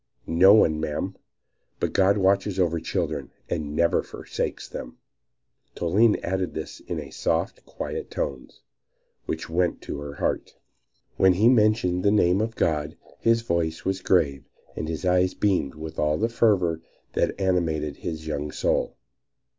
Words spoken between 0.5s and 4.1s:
one, madam; but God watches over children and never